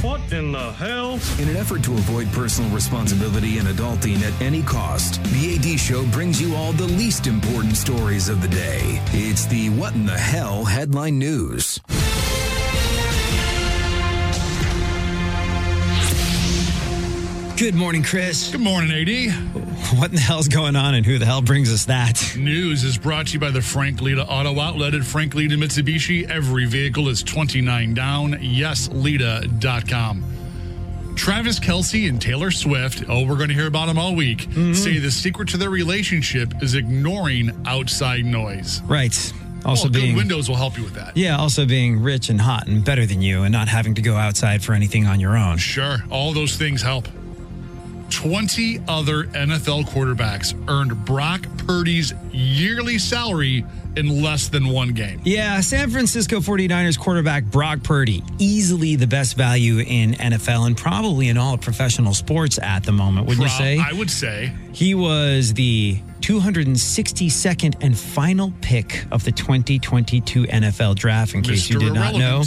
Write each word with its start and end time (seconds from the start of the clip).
What 0.00 0.32
in 0.32 0.52
the 0.52 0.72
hell? 0.74 1.14
In 1.40 1.48
an 1.48 1.56
effort 1.56 1.82
to 1.82 1.92
avoid 1.92 2.32
personal 2.32 2.70
responsibility 2.70 3.58
and 3.58 3.66
adulting 3.66 4.22
at 4.22 4.40
any 4.40 4.62
cost, 4.62 5.20
the 5.24 5.56
AD 5.56 5.80
Show 5.80 6.06
brings 6.12 6.40
you 6.40 6.54
all 6.54 6.72
the 6.72 6.86
least 6.86 7.26
important 7.26 7.76
stories 7.76 8.28
of 8.28 8.40
the 8.40 8.46
day. 8.46 9.02
It's 9.12 9.46
the 9.46 9.70
What 9.70 9.94
in 9.94 10.06
the 10.06 10.16
Hell 10.16 10.64
headline 10.64 11.18
news. 11.18 11.80
Good 17.58 17.74
morning, 17.74 18.04
Chris. 18.04 18.50
Good 18.52 18.60
morning, 18.60 18.90
AD. 18.92 19.32
What 19.98 20.10
in 20.10 20.14
the 20.14 20.20
hell's 20.20 20.46
going 20.46 20.76
on 20.76 20.94
and 20.94 21.04
who 21.04 21.18
the 21.18 21.26
hell 21.26 21.42
brings 21.42 21.72
us 21.72 21.86
that? 21.86 22.36
News 22.36 22.84
is 22.84 22.96
brought 22.96 23.26
to 23.28 23.32
you 23.32 23.40
by 23.40 23.50
the 23.50 23.60
Frank 23.60 24.00
Leta 24.00 24.24
Auto 24.24 24.60
Outlet 24.60 24.94
at 24.94 25.02
Frank 25.02 25.34
Leta 25.34 25.56
Mitsubishi. 25.56 26.28
Every 26.30 26.66
vehicle 26.66 27.08
is 27.08 27.22
29 27.24 27.94
down. 27.94 28.34
YesLeta.com. 28.34 30.24
Travis 31.16 31.58
Kelce 31.58 32.08
and 32.08 32.22
Taylor 32.22 32.52
Swift, 32.52 33.02
oh, 33.08 33.26
we're 33.26 33.34
going 33.36 33.48
to 33.48 33.54
hear 33.54 33.66
about 33.66 33.86
them 33.86 33.98
all 33.98 34.14
week, 34.14 34.38
Mm-hmm. 34.50 34.74
say 34.74 34.98
the 34.98 35.10
secret 35.10 35.48
to 35.48 35.56
their 35.56 35.70
relationship 35.70 36.62
is 36.62 36.74
ignoring 36.74 37.50
outside 37.66 38.24
noise. 38.24 38.82
Right. 38.82 39.32
Also 39.64 39.84
well, 39.86 39.92
being 39.94 40.14
good 40.14 40.18
windows 40.18 40.48
will 40.48 40.54
help 40.56 40.78
you 40.78 40.84
with 40.84 40.94
that. 40.94 41.16
Yeah, 41.16 41.36
also 41.36 41.66
being 41.66 42.00
rich 42.00 42.28
and 42.28 42.40
hot 42.40 42.68
and 42.68 42.84
better 42.84 43.04
than 43.04 43.20
you 43.20 43.42
and 43.42 43.50
not 43.52 43.66
having 43.66 43.96
to 43.96 44.02
go 44.02 44.14
outside 44.16 44.62
for 44.62 44.74
anything 44.74 45.06
on 45.06 45.18
your 45.18 45.36
own. 45.36 45.58
Sure, 45.58 45.96
all 46.08 46.32
those 46.32 46.54
things 46.56 46.82
help. 46.82 47.08
20 48.18 48.80
other 48.88 49.26
NFL 49.26 49.84
quarterbacks 49.84 50.52
earned 50.68 51.04
Brock 51.04 51.46
Purdy's 51.58 52.12
yearly 52.32 52.98
salary 52.98 53.64
in 53.94 54.22
less 54.22 54.48
than 54.48 54.66
one 54.70 54.88
game. 54.88 55.20
Yeah, 55.24 55.60
San 55.60 55.88
Francisco 55.88 56.40
49ers 56.40 56.98
quarterback 56.98 57.44
Brock 57.44 57.84
Purdy, 57.84 58.24
easily 58.40 58.96
the 58.96 59.06
best 59.06 59.36
value 59.36 59.78
in 59.78 60.14
NFL 60.14 60.66
and 60.66 60.76
probably 60.76 61.28
in 61.28 61.38
all 61.38 61.56
professional 61.56 62.12
sports 62.12 62.58
at 62.60 62.82
the 62.82 62.90
moment, 62.90 63.28
wouldn't 63.28 63.44
you 63.44 63.50
say? 63.50 63.78
I 63.78 63.92
would 63.92 64.10
say. 64.10 64.52
He 64.72 64.96
was 64.96 65.54
the 65.54 66.00
262nd 66.28 67.74
and 67.80 67.96
final 67.96 68.52
pick 68.60 69.06
of 69.10 69.24
the 69.24 69.32
2022 69.32 70.44
NFL 70.44 70.94
draft, 70.94 71.32
in 71.32 71.40
case 71.40 71.70
you 71.70 71.78
Mr. 71.78 71.80
did 71.80 71.94
not 71.94 72.12
know. 72.16 72.40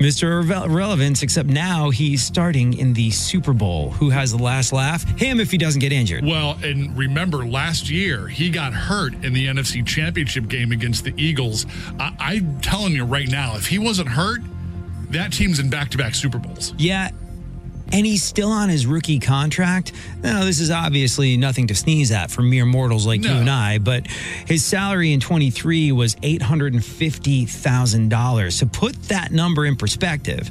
Mr. 0.00 0.42
Irrelevance, 0.66 1.22
except 1.22 1.48
now 1.48 1.90
he's 1.90 2.20
starting 2.20 2.76
in 2.76 2.94
the 2.94 3.12
Super 3.12 3.52
Bowl. 3.52 3.90
Who 3.92 4.10
has 4.10 4.32
the 4.32 4.42
last 4.42 4.72
laugh? 4.72 5.04
Him 5.20 5.38
if 5.38 5.52
he 5.52 5.56
doesn't 5.56 5.78
get 5.78 5.92
injured. 5.92 6.24
Well, 6.24 6.58
and 6.64 6.98
remember 6.98 7.46
last 7.46 7.88
year 7.88 8.26
he 8.26 8.50
got 8.50 8.72
hurt 8.72 9.14
in 9.22 9.34
the 9.34 9.46
NFC 9.46 9.86
Championship 9.86 10.48
game 10.48 10.72
against 10.72 11.04
the 11.04 11.14
Eagles. 11.16 11.64
I, 12.00 12.16
I'm 12.18 12.60
telling 12.60 12.92
you 12.92 13.04
right 13.04 13.28
now, 13.28 13.54
if 13.54 13.68
he 13.68 13.78
wasn't 13.78 14.08
hurt, 14.08 14.40
that 15.10 15.32
team's 15.32 15.60
in 15.60 15.70
back-to-back 15.70 16.16
Super 16.16 16.38
Bowls. 16.38 16.74
Yeah. 16.76 17.10
And 17.90 18.04
he's 18.04 18.22
still 18.22 18.50
on 18.50 18.68
his 18.68 18.84
rookie 18.86 19.18
contract. 19.18 19.92
Now, 20.22 20.44
this 20.44 20.60
is 20.60 20.70
obviously 20.70 21.38
nothing 21.38 21.68
to 21.68 21.74
sneeze 21.74 22.12
at 22.12 22.30
for 22.30 22.42
mere 22.42 22.66
mortals 22.66 23.06
like 23.06 23.24
you 23.24 23.30
and 23.30 23.48
I, 23.48 23.78
but 23.78 24.06
his 24.06 24.62
salary 24.64 25.12
in 25.12 25.20
23 25.20 25.92
was 25.92 26.14
$850,000. 26.16 28.58
To 28.58 28.66
put 28.66 29.02
that 29.04 29.32
number 29.32 29.64
in 29.64 29.76
perspective, 29.76 30.50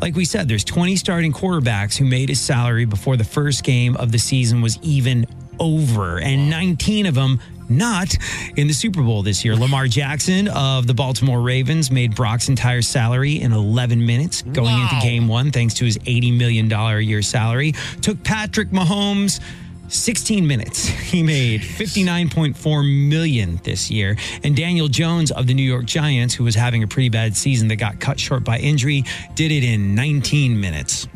like 0.00 0.14
we 0.14 0.26
said, 0.26 0.48
there's 0.48 0.64
20 0.64 0.96
starting 0.96 1.32
quarterbacks 1.32 1.96
who 1.96 2.04
made 2.04 2.28
his 2.28 2.40
salary 2.40 2.84
before 2.84 3.16
the 3.16 3.24
first 3.24 3.64
game 3.64 3.96
of 3.96 4.12
the 4.12 4.18
season 4.18 4.60
was 4.60 4.78
even 4.82 5.24
over, 5.58 6.18
and 6.18 6.50
19 6.50 7.06
of 7.06 7.14
them 7.14 7.40
not 7.68 8.14
in 8.56 8.66
the 8.66 8.72
Super 8.74 9.02
Bowl 9.02 9.22
this 9.22 9.44
year. 9.44 9.56
Lamar 9.56 9.86
Jackson 9.86 10.48
of 10.48 10.86
the 10.86 10.94
Baltimore 10.94 11.40
Ravens 11.40 11.90
made 11.90 12.14
Brock's 12.14 12.48
entire 12.48 12.82
salary 12.82 13.40
in 13.40 13.52
11 13.52 14.04
minutes 14.04 14.42
going 14.42 14.72
Wow. 14.74 14.88
into 14.92 15.06
game 15.06 15.28
one, 15.28 15.50
thanks 15.50 15.74
to 15.74 15.84
his 15.84 15.98
$80 15.98 16.36
million 16.36 16.70
a 16.72 17.00
year 17.00 17.22
salary. 17.22 17.72
Took 18.02 18.22
Patrick 18.24 18.70
Mahomes 18.70 19.40
16 19.88 20.46
minutes. 20.46 20.88
He 21.14 21.22
made 21.22 21.60
59.4 21.60 23.08
million 23.08 23.60
this 23.62 23.88
year. 23.90 24.16
And 24.42 24.56
Daniel 24.56 24.88
Jones 24.88 25.30
of 25.30 25.46
the 25.46 25.54
New 25.54 25.62
York 25.62 25.84
Giants, 25.84 26.34
who 26.34 26.42
was 26.42 26.56
having 26.56 26.82
a 26.82 26.88
pretty 26.88 27.08
bad 27.08 27.36
season 27.36 27.68
that 27.68 27.76
got 27.76 28.00
cut 28.00 28.18
short 28.18 28.42
by 28.42 28.58
injury, 28.58 29.04
did 29.36 29.52
it 29.52 29.62
in 29.62 29.94
19 29.94 30.58
minutes. 30.60 31.06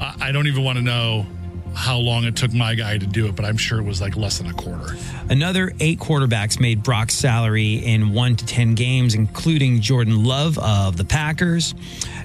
I, 0.00 0.28
I 0.28 0.32
don't 0.32 0.46
even 0.46 0.64
want 0.64 0.78
to 0.78 0.82
know 0.82 1.26
how 1.74 1.98
long 1.98 2.24
it 2.24 2.36
took 2.36 2.52
my 2.52 2.74
guy 2.74 2.98
to 2.98 3.06
do 3.06 3.26
it, 3.26 3.36
but 3.36 3.44
I'm 3.44 3.56
sure 3.56 3.78
it 3.80 3.84
was 3.84 4.00
like 4.00 4.16
less 4.16 4.38
than 4.38 4.48
a 4.48 4.52
quarter. 4.52 4.96
Another 5.28 5.72
eight 5.80 5.98
quarterbacks 5.98 6.60
made 6.60 6.82
Brock's 6.82 7.14
salary 7.14 7.74
in 7.74 8.12
one 8.12 8.36
to 8.36 8.46
10 8.46 8.74
games, 8.74 9.14
including 9.14 9.80
Jordan 9.80 10.24
Love 10.24 10.58
of 10.58 10.96
the 10.96 11.04
Packers 11.04 11.74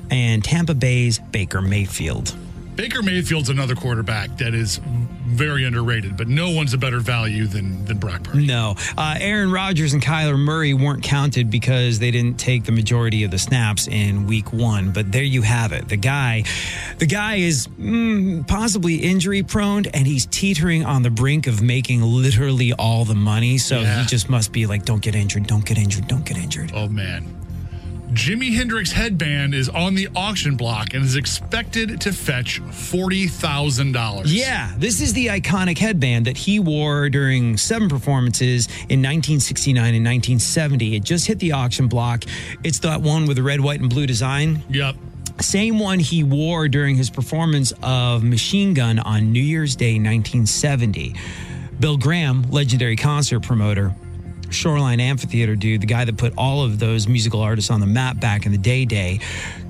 and 0.09 0.43
Tampa 0.43 0.73
Bay's 0.73 1.19
Baker 1.19 1.61
Mayfield. 1.61 2.35
Baker 2.77 3.01
Mayfield's 3.01 3.49
another 3.49 3.73
quarterback 3.73 4.37
that 4.37 4.53
is 4.53 4.79
very 5.25 5.65
underrated, 5.65 6.15
but 6.15 6.27
no 6.27 6.51
one's 6.51 6.73
a 6.75 6.77
better 6.77 6.99
value 6.99 7.47
than 7.47 7.83
than 7.85 7.97
Brock 7.97 8.21
Purdy. 8.23 8.45
No. 8.45 8.75
Uh, 8.95 9.15
Aaron 9.19 9.51
Rodgers 9.51 9.93
and 9.93 10.01
Kyler 10.01 10.37
Murray 10.37 10.75
weren't 10.75 11.01
counted 11.03 11.49
because 11.49 11.97
they 11.97 12.11
didn't 12.11 12.37
take 12.37 12.65
the 12.65 12.71
majority 12.71 13.23
of 13.23 13.31
the 13.31 13.39
snaps 13.39 13.87
in 13.87 14.27
week 14.27 14.53
one. 14.53 14.91
But 14.91 15.11
there 15.11 15.23
you 15.23 15.41
have 15.41 15.71
it. 15.73 15.89
The 15.89 15.97
guy, 15.97 16.43
the 16.99 17.07
guy 17.07 17.37
is 17.37 17.67
mm, 17.67 18.47
possibly 18.47 18.97
injury 18.97 19.41
prone 19.41 19.87
and 19.87 20.05
he's 20.05 20.27
teetering 20.27 20.85
on 20.85 21.01
the 21.01 21.09
brink 21.09 21.47
of 21.47 21.61
making 21.63 22.03
literally 22.03 22.73
all 22.73 23.05
the 23.05 23.15
money. 23.15 23.57
So 23.57 23.79
Yeah. 23.81 24.01
he 24.01 24.05
just 24.07 24.29
must 24.29 24.51
be 24.53 24.67
like, 24.67 24.85
don't 24.85 25.01
get 25.01 25.15
injured, 25.15 25.47
don't 25.47 25.65
get 25.65 25.79
injured, 25.79 26.07
don't 26.07 26.23
get 26.23 26.37
injured. 26.37 26.71
Oh 26.75 26.87
man. 26.87 27.33
Jimi 28.13 28.53
Hendrix 28.53 28.91
headband 28.93 29.53
is 29.53 29.67
on 29.67 29.93
the 29.93 30.07
auction 30.15 30.55
block 30.55 30.93
and 30.93 31.03
is 31.03 31.17
expected 31.17 31.99
to 32.01 32.13
fetch 32.13 32.59
forty 32.59 33.27
thousand 33.27 33.91
dollars. 33.91 34.33
Yeah, 34.33 34.73
this 34.77 35.01
is 35.01 35.11
the 35.11 35.27
iconic 35.27 35.77
headband 35.77 36.25
that 36.25 36.37
he 36.37 36.59
wore 36.59 37.09
during 37.09 37.57
seven 37.57 37.89
performances 37.89 38.67
in 38.67 39.01
1969 39.03 39.93
and 39.93 40.05
1970. 40.05 40.95
It 40.95 41.03
just 41.03 41.27
hit 41.27 41.39
the 41.39 41.51
auction 41.51 41.87
block. 41.87 42.23
It's 42.63 42.79
that 42.79 43.01
one 43.01 43.25
with 43.25 43.35
the 43.35 43.43
red, 43.43 43.59
white, 43.59 43.81
and 43.81 43.89
blue 43.89 44.07
design. 44.07 44.63
Yep. 44.69 44.95
Same 45.41 45.77
one 45.77 45.99
he 45.99 46.23
wore 46.23 46.69
during 46.69 46.95
his 46.95 47.09
performance 47.09 47.73
of 47.83 48.23
Machine 48.23 48.73
Gun 48.73 48.99
on 48.99 49.33
New 49.33 49.43
Year's 49.43 49.75
Day 49.75 49.95
1970. 49.95 51.13
Bill 51.79 51.97
Graham, 51.97 52.43
legendary 52.49 52.95
concert 52.95 53.41
promoter, 53.41 53.93
Shoreline 54.49 54.99
Amphitheater 54.99 55.55
dude, 55.55 55.81
the 55.81 55.87
guy 55.87 56.05
that 56.05 56.17
put 56.17 56.33
all 56.37 56.63
of 56.63 56.79
those 56.79 57.07
musical 57.07 57.41
artists 57.41 57.69
on 57.69 57.79
the 57.79 57.87
map 57.87 58.19
back 58.19 58.45
in 58.45 58.51
the 58.51 58.57
day 58.57 58.85
day, 58.85 59.19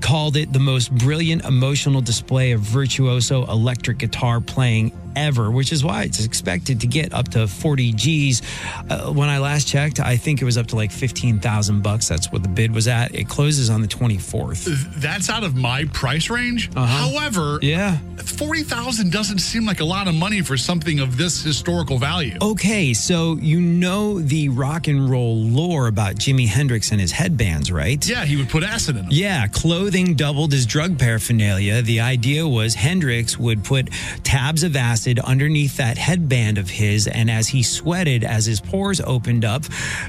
called 0.01 0.37
it 0.37 0.51
the 0.53 0.59
most 0.59 0.93
brilliant 0.93 1.45
emotional 1.45 2.01
display 2.01 2.51
of 2.51 2.61
virtuoso 2.61 3.45
electric 3.45 3.97
guitar 3.99 4.39
playing 4.41 4.91
ever, 5.15 5.49
which 5.49 5.71
is 5.71 5.83
why 5.83 6.03
it's 6.03 6.23
expected 6.23 6.79
to 6.81 6.85
get 6.87 7.11
up 7.11 7.27
to 7.29 7.47
40 7.47 7.91
G's. 7.93 8.41
Uh, 8.87 9.11
when 9.11 9.29
I 9.29 9.39
last 9.39 9.67
checked, 9.67 9.99
I 9.99 10.15
think 10.15 10.41
it 10.43 10.45
was 10.45 10.57
up 10.57 10.67
to 10.67 10.75
like 10.75 10.91
15,000 10.91 11.81
bucks. 11.81 12.07
That's 12.07 12.31
what 12.31 12.43
the 12.43 12.49
bid 12.49 12.71
was 12.73 12.87
at. 12.87 13.15
It 13.15 13.27
closes 13.27 13.71
on 13.71 13.81
the 13.81 13.87
24th. 13.87 14.65
That's 15.01 15.27
out 15.29 15.43
of 15.43 15.55
my 15.55 15.85
price 15.85 16.29
range. 16.29 16.71
However, 16.75 17.57
Yeah. 17.63 17.97
40,000 18.23 19.11
doesn't 19.11 19.39
seem 19.39 19.65
like 19.65 19.79
a 19.79 19.85
lot 19.85 20.07
of 20.07 20.13
money 20.13 20.41
for 20.41 20.55
something 20.57 20.99
of 20.99 21.17
this 21.17 21.41
historical 21.43 21.97
value. 21.97 22.37
Okay, 22.41 22.93
so 22.93 23.37
you 23.41 23.59
know 23.59 24.19
the 24.19 24.49
rock 24.49 24.87
and 24.87 25.09
roll 25.09 25.35
lore 25.37 25.87
about 25.87 26.15
Jimi 26.15 26.47
Hendrix 26.47 26.91
and 26.91 27.01
his 27.01 27.11
headbands, 27.11 27.71
right? 27.71 28.07
Yeah, 28.07 28.25
he 28.25 28.35
would 28.35 28.49
put 28.49 28.63
acid 28.63 28.95
in 28.97 29.03
them. 29.03 29.11
Yeah, 29.11 29.47
clothing 29.87 30.15
doubled 30.15 30.53
as 30.53 30.65
drug 30.65 30.99
paraphernalia. 30.99 31.81
The 31.81 32.01
idea 32.01 32.45
was 32.45 32.75
Hendrix 32.75 33.39
would 33.39 33.63
put 33.63 33.89
tabs 34.21 34.63
of 34.63 34.75
acid 34.75 35.17
underneath 35.19 35.77
that 35.77 35.97
headband 35.97 36.57
of 36.57 36.69
his, 36.69 37.07
and 37.07 37.31
as 37.31 37.47
he 37.47 37.63
sweated, 37.63 38.25
as 38.25 38.45
his 38.45 38.59
pores 38.59 38.99
opened 38.99 39.45
up, 39.45 39.63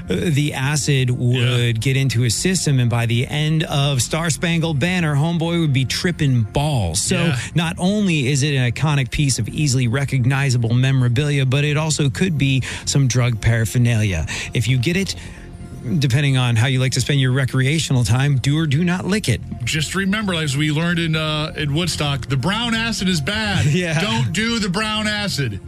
uh, 0.09 0.15
the 0.31 0.53
acid 0.53 1.09
would 1.11 1.79
get 1.79 1.95
into 1.95 2.19
his 2.19 2.35
system, 2.35 2.77
and 2.81 2.89
by 2.89 3.05
the 3.05 3.25
end 3.25 3.63
of 3.63 4.01
Star 4.01 4.29
Spangled 4.29 4.79
Banner, 4.81 5.15
Homeboy 5.15 5.61
would 5.61 5.71
be 5.71 5.85
tripping 5.85 6.41
balls. 6.41 7.01
So 7.01 7.27
Yeah. 7.27 7.39
not 7.55 7.75
only 7.77 8.27
is 8.27 8.43
it 8.43 8.55
an 8.55 8.69
iconic 8.69 9.11
piece 9.11 9.39
of 9.39 9.47
easily 9.47 9.87
recognizable 9.87 10.73
memorabilia, 10.73 11.45
but 11.45 11.63
it 11.63 11.77
also 11.77 12.09
could 12.09 12.37
be 12.37 12.63
some 12.83 13.07
drug 13.07 13.39
paraphernalia. 13.39 14.25
If 14.53 14.67
you 14.67 14.77
get 14.77 14.97
it, 14.97 15.15
depending 15.99 16.37
on 16.37 16.55
how 16.55 16.67
you 16.67 16.79
like 16.79 16.91
to 16.93 17.01
spend 17.01 17.19
your 17.19 17.31
recreational 17.31 18.03
time, 18.03 18.37
do 18.37 18.57
or 18.57 18.67
do 18.67 18.83
not 18.83 19.05
lick 19.05 19.29
it. 19.29 19.41
Just 19.63 19.95
remember, 19.95 20.33
as 20.33 20.55
we 20.57 20.71
learned 20.71 20.99
in 20.99 21.15
uh, 21.15 21.53
in 21.55 21.73
Woodstock, 21.73 22.27
the 22.27 22.37
brown 22.37 22.73
acid 22.75 23.07
is 23.07 23.21
bad. 23.21 23.65
Yeah. 23.79 24.01
Don't 24.01 24.33
do 24.33 24.59
the 24.59 24.67
brown 24.67 25.07
acid. 25.07 25.59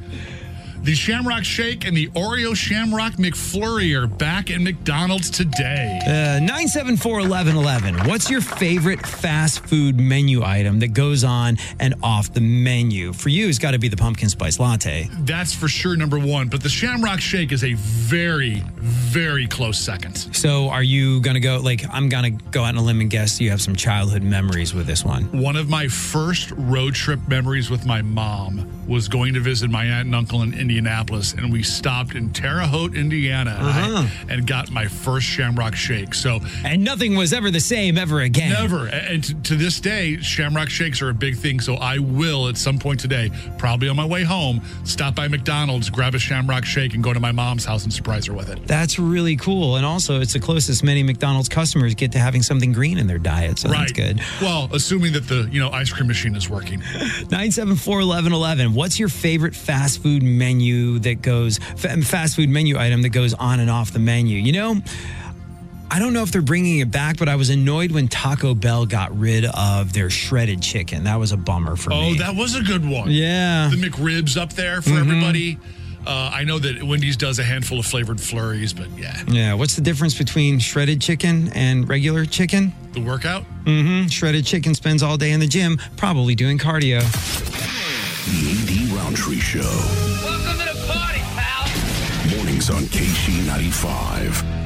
The 0.84 0.96
Shamrock 0.96 1.44
Shake 1.44 1.86
and 1.86 1.96
the 1.96 2.08
Oreo 2.08 2.56
Shamrock 2.56 3.14
McFlurry 3.14 3.96
are 3.96 4.08
back 4.08 4.50
at 4.50 4.62
McDonald's 4.62 5.30
today. 5.30 6.00
Uh, 6.02 6.40
974 6.40 7.18
1111. 7.20 8.10
What's 8.10 8.32
your 8.32 8.42
favorite 8.42 9.06
fast 9.06 9.64
food 9.68 10.00
menu 10.00 10.44
item 10.44 10.80
that 10.80 10.94
goes 10.94 11.24
on 11.24 11.58
and 11.80 11.94
off 12.02 12.34
the 12.34 12.42
menu? 12.42 13.14
For 13.14 13.30
you, 13.30 13.48
it's 13.48 13.60
got 13.60 13.72
to 13.72 13.78
be 13.78 13.90
the 13.90 13.96
pumpkin 13.96 14.28
spice 14.28 14.60
latte. 14.60 15.08
That's 15.20 15.54
for 15.54 15.68
sure 15.68 15.96
number 15.96 16.18
one. 16.18 16.48
But 16.48 16.64
the 16.64 16.70
Shamrock 16.70 17.22
Shake 17.22 17.52
is 17.52 17.64
a 17.64 17.74
very, 17.76 18.64
very 18.78 19.46
close 19.46 19.78
second. 19.78 20.16
So, 20.36 20.70
are 20.70 20.82
you 20.82 21.22
going 21.22 21.36
to 21.36 21.40
go, 21.40 21.60
like, 21.60 21.84
I'm 21.92 22.10
going 22.10 22.40
to 22.40 22.44
go 22.46 22.64
out 22.64 22.70
on 22.70 22.78
a 22.78 22.82
limb 22.82 23.02
and 23.02 23.10
guess 23.12 23.40
you 23.40 23.52
have 23.52 23.62
some 23.62 23.76
childhood 23.76 24.24
memories 24.24 24.74
with 24.74 24.88
this 24.88 25.06
one? 25.06 25.26
One 25.32 25.58
of 25.58 25.70
my 25.70 25.88
first 25.88 26.50
road 26.58 26.96
trip 26.96 27.20
memories 27.28 27.70
with 27.70 27.86
my 27.86 28.02
mom 28.02 28.68
was 28.88 29.08
going 29.08 29.36
to 29.36 29.40
visit 29.40 29.70
my 29.70 29.86
aunt 29.86 30.08
and 30.08 30.16
uncle 30.16 30.42
in 30.42 30.71
Indianapolis, 30.78 31.34
and 31.34 31.52
we 31.52 31.62
stopped 31.64 32.16
in 32.16 32.30
Terre 32.32 32.62
Haute, 32.62 32.96
Indiana, 32.96 33.58
and 33.60 33.68
Uh-huh. 33.96 34.08
and 34.30 34.48
got 34.48 34.72
my 34.72 34.86
first 34.88 35.28
Shamrock 35.28 35.76
Shake. 35.76 36.14
So 36.16 36.40
And 36.64 36.84
nothing 36.84 37.16
was 37.16 37.34
ever 37.34 37.52
the 37.52 37.60
same 37.60 37.98
ever 37.98 38.22
again. 38.22 38.52
Never. 38.52 38.88
And 38.88 39.22
to, 39.26 39.34
to 39.34 39.56
this 39.56 39.80
day, 39.82 40.18
Shamrock 40.22 40.70
Shakes 40.70 41.02
are 41.02 41.10
a 41.10 41.14
big 41.14 41.36
thing. 41.38 41.60
So 41.60 41.76
I 41.76 42.00
will, 42.00 42.48
at 42.48 42.58
some 42.58 42.80
point 42.80 43.02
today, 43.02 43.32
probably 43.58 43.90
on 43.90 43.98
my 43.98 44.06
way 44.06 44.24
home, 44.24 44.62
stop 44.86 45.14
by 45.16 45.28
McDonald's, 45.28 45.90
grab 45.90 46.16
a 46.16 46.20
Shamrock 46.20 46.64
Shake, 46.64 46.94
and 46.94 47.04
go 47.04 47.12
to 47.14 47.20
my 47.20 47.32
mom's 47.34 47.66
house 47.66 47.84
and 47.84 47.92
surprise 47.94 48.26
her 48.28 48.34
with 48.34 48.50
it. 48.50 48.66
That's 48.66 48.98
really 48.98 49.36
cool. 49.36 49.76
And 49.76 49.86
also, 49.86 50.22
it's 50.22 50.34
the 50.34 50.40
closest 50.40 50.84
many 50.84 51.04
McDonald's 51.04 51.50
customers 51.50 51.96
get 51.96 52.14
to 52.14 52.20
having 52.20 52.42
something 52.44 52.72
green 52.72 52.98
in 52.98 53.08
their 53.08 53.20
diet. 53.20 53.60
So 53.60 53.68
that's 53.68 53.92
good. 53.92 54.22
Well, 54.42 54.70
assuming 54.74 55.12
that 55.14 55.28
the 55.28 55.50
you 55.52 55.60
know 55.60 55.70
ice 55.72 55.92
cream 55.92 56.08
machine 56.08 56.36
is 56.36 56.50
working. 56.50 56.80
974 57.30 57.98
1111. 57.98 58.74
What's 58.74 58.98
your 59.00 59.10
favorite 59.10 59.56
fast 59.56 60.02
food 60.02 60.24
menu 60.24 60.61
that 61.00 61.22
goes, 61.22 61.58
fast 61.58 62.36
food 62.36 62.50
menu 62.50 62.78
item 62.78 63.02
that 63.02 63.10
goes 63.10 63.34
on 63.34 63.60
and 63.60 63.70
off 63.70 63.92
the 63.92 64.00
menu? 64.00 64.38
You 64.38 64.52
know, 64.54 64.82
I 65.90 66.00
don't 66.00 66.14
know 66.14 66.24
if 66.24 66.32
they're 66.32 66.42
bringing 66.42 66.80
it 66.80 66.90
back, 66.90 67.18
but 67.18 67.28
I 67.28 67.36
was 67.36 67.50
annoyed 67.50 67.92
when 67.92 68.08
Taco 68.08 68.54
Bell 68.54 68.86
got 68.86 69.18
rid 69.18 69.44
of 69.46 69.92
their 69.94 70.10
shredded 70.10 70.62
chicken. 70.62 71.04
That 71.04 71.20
was 71.20 71.32
a 71.34 71.38
bummer 71.38 71.76
for 71.76 71.92
Oh, 71.92 72.02
me. 72.02 72.12
Oh, 72.12 72.20
that 72.20 72.36
was 72.36 72.56
a 72.56 72.62
good 72.62 72.88
one. 72.88 73.12
yeah. 73.12 73.68
The 73.70 73.76
McRibs 73.76 74.38
up 74.38 74.54
there 74.54 74.82
for 74.82 74.92
everybody. 74.92 75.58
Uh, 76.08 76.32
I 76.34 76.46
know 76.46 76.58
that 76.58 76.82
Wendy's 76.82 77.16
does 77.16 77.38
a 77.38 77.44
handful 77.44 77.78
of 77.78 77.86
flavored 77.86 78.20
flurries, 78.20 78.74
but 78.74 78.88
yeah, 78.98 79.22
Yeah. 79.28 79.54
What's 79.54 79.76
the 79.76 79.84
difference 79.84 80.18
between 80.18 80.58
shredded 80.58 81.00
chicken 81.02 81.50
and 81.54 81.88
regular 81.88 82.26
chicken? 82.26 82.74
the 82.94 83.02
workout. 83.02 83.44
Mm, 83.66 84.04
hmm. 84.04 84.08
Shredded 84.08 84.46
chicken 84.46 84.74
spends 84.74 85.04
all 85.04 85.16
day 85.16 85.32
in 85.32 85.40
the 85.40 85.48
gym, 85.48 85.78
probably 85.98 86.34
doing 86.36 86.58
cardio. 86.58 87.02
The 88.26 88.88
AD 88.90 88.98
Roundtree 88.98 89.40
Show. 89.40 90.31
Mornings 92.62 92.70
on 92.70 92.84
KC 92.90 93.48
95. 93.48 94.61